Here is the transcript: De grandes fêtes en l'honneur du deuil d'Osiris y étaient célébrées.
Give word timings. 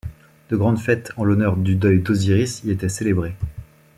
De 0.49 0.55
grandes 0.57 0.79
fêtes 0.79 1.11
en 1.15 1.23
l'honneur 1.23 1.55
du 1.55 1.75
deuil 1.75 2.01
d'Osiris 2.01 2.63
y 2.63 2.71
étaient 2.71 2.89
célébrées. 2.89 3.35